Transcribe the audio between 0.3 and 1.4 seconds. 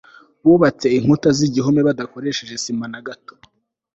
bubatse inkuta